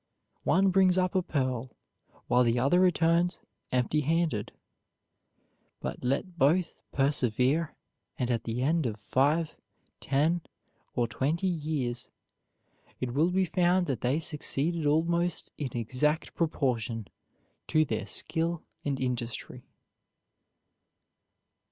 [0.45, 1.77] One brings up a pearl,
[2.25, 3.39] while the other returns
[3.71, 4.51] empty handed.
[5.79, 7.75] But let both persevere
[8.17, 9.55] and at the end of five,
[9.99, 10.41] ten,
[10.95, 12.09] or twenty years
[12.99, 17.07] it will be found that they succeeded almost in exact proportion
[17.67, 19.67] to their skill and industry.